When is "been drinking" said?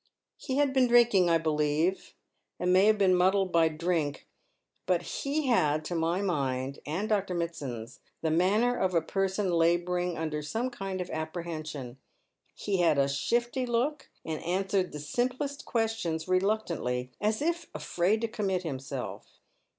0.73-1.29